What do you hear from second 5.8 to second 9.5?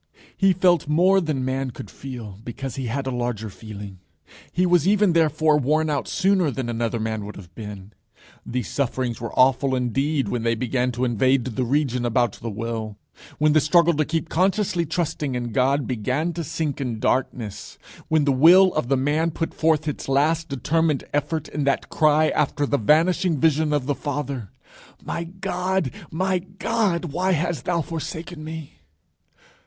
out sooner than another man would have been. These sufferings were